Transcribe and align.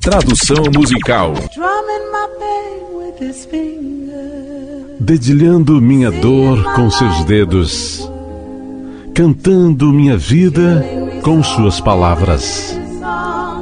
Tradução 0.00 0.64
musical. 0.74 1.34
Dedilhando 4.98 5.78
minha 5.78 6.10
dor 6.10 6.72
com 6.74 6.90
seus 6.90 7.22
dedos, 7.24 8.10
cantando 9.14 9.92
minha 9.92 10.16
vida 10.16 10.82
com 11.22 11.42
suas 11.42 11.82
palavras, 11.82 12.74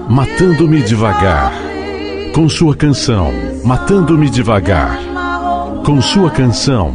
matando-me 0.08 0.80
devagar 0.80 1.52
com 2.32 2.48
sua 2.48 2.76
canção, 2.76 3.32
matando-me 3.64 4.30
devagar 4.30 4.96
com 5.84 6.00
sua 6.00 6.30
canção, 6.30 6.94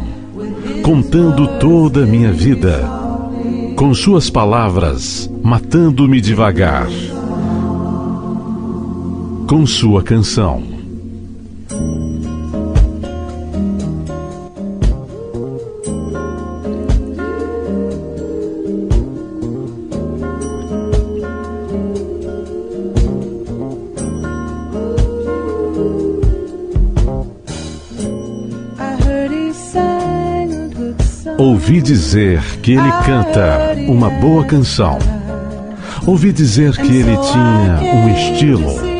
contando 0.82 1.46
toda 1.58 2.04
a 2.04 2.06
minha 2.06 2.32
vida, 2.32 2.82
com 3.76 3.92
suas 3.92 4.30
palavras, 4.30 5.30
matando-me 5.42 6.18
devagar 6.18 6.88
com 9.46 9.66
sua 9.66 10.02
canção. 10.02 10.62
Ouvi 31.36 31.82
dizer 31.82 32.42
que 32.62 32.72
ele 32.72 32.92
canta 33.04 33.74
uma 33.88 34.08
boa 34.08 34.44
canção. 34.44 34.98
Ouvi 36.06 36.32
dizer 36.32 36.72
que 36.76 36.96
ele 36.96 37.16
tinha 37.16 37.94
um 37.94 38.08
estilo. 38.08 38.93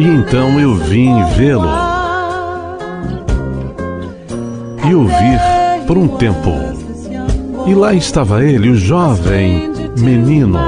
E 0.00 0.02
então 0.02 0.58
eu 0.58 0.76
vim 0.76 1.22
vê-lo. 1.36 1.68
E 4.88 4.94
ouvir 4.94 5.38
por 5.86 5.98
um 5.98 6.08
tempo. 6.08 6.54
E 7.66 7.74
lá 7.74 7.92
estava 7.92 8.42
ele, 8.42 8.70
o 8.70 8.76
jovem 8.76 9.70
menino, 9.98 10.58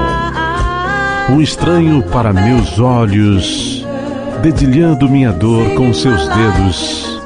um 1.31 1.41
estranho 1.41 2.03
para 2.03 2.31
meus 2.31 2.79
olhos, 2.79 3.83
dedilhando 4.43 5.09
minha 5.09 5.31
dor 5.31 5.67
com 5.71 5.91
seus 5.91 6.27
dedos, 6.27 7.19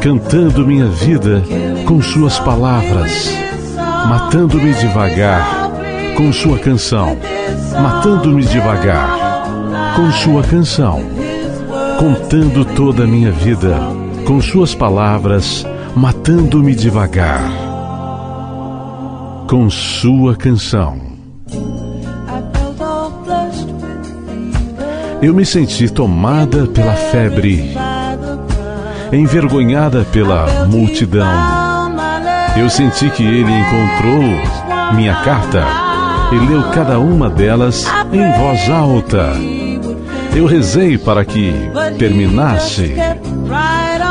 cantando 0.00 0.66
minha 0.66 0.86
vida 0.86 1.42
com 1.84 2.00
suas 2.00 2.38
palavras, 2.38 3.36
matando-me 4.08 4.72
devagar 4.72 5.70
com 6.16 6.32
sua 6.32 6.58
canção, 6.58 7.18
matando-me 7.82 8.46
devagar 8.46 9.27
com 9.98 10.12
sua 10.12 10.44
canção, 10.44 11.00
contando 11.98 12.64
toda 12.64 13.02
a 13.02 13.06
minha 13.06 13.32
vida 13.32 13.80
com 14.24 14.40
suas 14.40 14.72
palavras, 14.72 15.66
matando-me 15.92 16.72
devagar 16.72 17.50
com 19.48 19.68
sua 19.68 20.36
canção. 20.36 21.00
Eu 25.20 25.34
me 25.34 25.44
senti 25.44 25.90
tomada 25.90 26.68
pela 26.68 26.94
febre, 26.94 27.74
envergonhada 29.12 30.06
pela 30.12 30.64
multidão. 30.66 31.26
Eu 32.56 32.70
senti 32.70 33.10
que 33.10 33.24
ele 33.24 33.50
encontrou 33.50 34.94
minha 34.94 35.16
carta 35.24 35.64
e 36.30 36.38
leu 36.48 36.62
cada 36.70 37.00
uma 37.00 37.28
delas 37.28 37.84
em 38.12 38.38
voz 38.38 38.70
alta. 38.70 39.67
Eu 40.34 40.46
rezei 40.46 40.96
para 40.96 41.24
que 41.24 41.52
terminasse, 41.98 42.94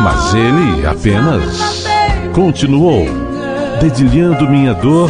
mas 0.04 0.34
ele 0.34 0.86
apenas 0.86 1.86
continuou, 2.34 3.06
dedilhando 3.80 4.50
minha 4.50 4.74
dor 4.74 5.10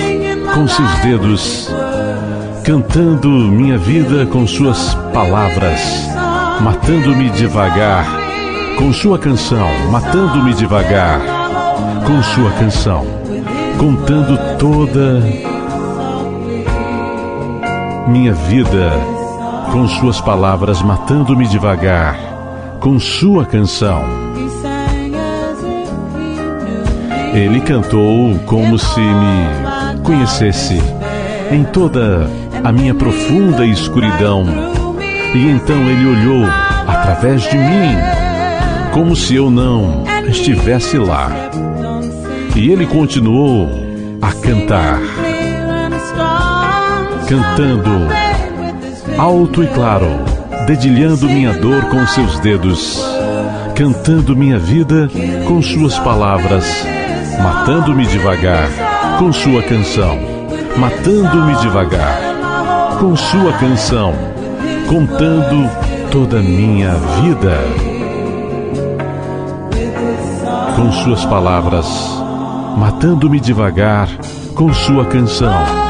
com 0.53 0.67
seus 0.67 0.91
dedos, 0.99 1.69
cantando 2.63 3.29
minha 3.29 3.77
vida 3.77 4.25
com 4.25 4.45
suas 4.45 4.93
palavras, 5.13 5.81
matando-me 6.61 7.29
devagar 7.31 8.05
com 8.77 8.93
sua 8.93 9.17
canção, 9.17 9.67
matando-me 9.89 10.53
devagar 10.53 11.19
com 12.05 12.21
sua 12.23 12.51
canção, 12.51 13.05
contando 13.77 14.37
toda 14.57 15.21
minha 18.07 18.33
vida 18.33 19.16
com 19.71 19.87
suas 19.87 20.21
palavras, 20.21 20.81
matando-me 20.81 21.47
devagar 21.47 22.17
com 22.79 22.99
sua 22.99 23.45
canção. 23.45 24.03
Ele 27.33 27.59
cantou 27.61 28.37
como 28.45 28.79
se 28.79 28.99
me 28.99 30.01
conhecesse 30.03 30.81
em 31.51 31.63
toda 31.63 32.29
a 32.63 32.71
minha 32.71 32.95
profunda 32.95 33.65
escuridão. 33.65 34.45
E 35.33 35.49
então 35.49 35.77
ele 35.77 36.07
olhou 36.07 36.47
através 36.87 37.43
de 37.43 37.57
mim, 37.57 37.95
como 38.93 39.15
se 39.15 39.35
eu 39.35 39.51
não 39.51 40.03
estivesse 40.27 40.97
lá. 40.97 41.29
E 42.55 42.71
ele 42.71 42.87
continuou 42.87 43.69
a 44.21 44.31
cantar, 44.33 44.99
cantando 47.27 48.07
alto 49.17 49.63
e 49.63 49.67
claro, 49.67 50.07
dedilhando 50.67 51.27
minha 51.27 51.53
dor 51.53 51.85
com 51.85 52.05
seus 52.05 52.39
dedos, 52.39 53.03
cantando 53.75 54.35
minha 54.35 54.59
vida 54.59 55.09
com 55.47 55.61
suas 55.61 55.97
palavras, 55.99 56.65
matando-me 57.41 58.05
devagar 58.05 58.69
com 59.17 59.33
sua 59.33 59.63
canção, 59.63 60.17
matando-me 60.77 61.55
devagar 61.61 62.97
com 62.99 63.15
sua 63.15 63.53
canção, 63.53 64.13
contando 64.87 65.69
toda 66.11 66.39
minha 66.39 66.91
vida 67.21 67.57
com 70.75 70.91
suas 70.91 71.25
palavras, 71.25 71.87
matando-me 72.77 73.39
devagar 73.39 74.09
com 74.53 74.71
sua 74.71 75.05
canção. 75.05 75.86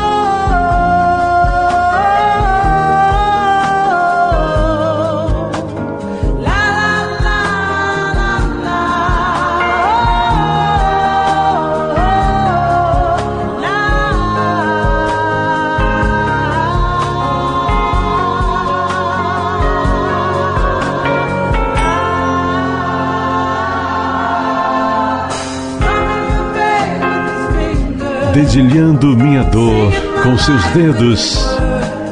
Dedilhando 28.38 29.18
minha 29.18 29.44
dor 29.46 29.92
com 30.22 30.38
seus 30.38 30.64
dedos, 30.66 31.58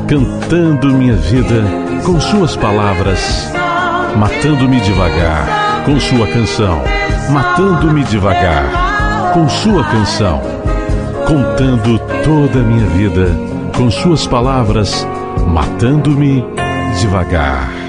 cantando 0.07 0.91
minha 0.91 1.15
vida 1.15 1.63
com 2.03 2.19
suas 2.19 2.55
palavras, 2.55 3.51
matando-me 4.17 4.81
devagar 4.81 5.83
com 5.85 5.99
sua 5.99 6.25
canção, 6.25 6.81
matando-me 7.29 8.03
devagar 8.05 9.33
com 9.35 9.47
sua 9.47 9.83
canção, 9.83 10.41
contando 11.27 11.99
toda 12.23 12.59
a 12.59 12.63
minha 12.63 12.87
vida 12.87 13.29
com 13.77 13.91
suas 13.91 14.25
palavras, 14.25 15.05
matando-me 15.45 16.43
devagar. 16.99 17.84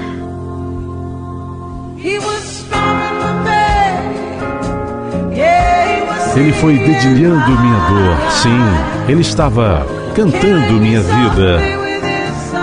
Ele 6.37 6.53
foi 6.53 6.77
dedilhando 6.77 7.49
minha 7.49 7.79
dor, 7.89 8.31
sim, 8.31 8.59
ele 9.07 9.21
estava 9.21 9.83
cantando 10.13 10.73
minha 10.73 11.01
vida, 11.01 11.59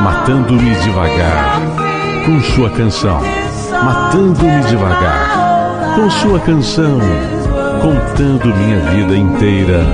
matando-me 0.00 0.76
devagar 0.76 1.60
com 2.24 2.40
sua 2.40 2.70
canção, 2.70 3.20
matando-me 3.82 4.62
devagar 4.68 5.96
com 5.96 6.08
sua 6.08 6.38
canção, 6.38 7.00
contando 7.82 8.54
minha 8.54 8.78
vida 8.78 9.16
inteira 9.16 9.84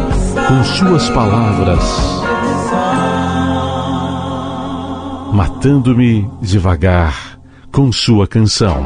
com 0.47 0.63
suas 0.63 1.09
palavras, 1.09 2.23
matando-me 5.33 6.31
devagar 6.43 7.39
com 7.73 7.91
sua 7.91 8.27
canção. 8.27 8.85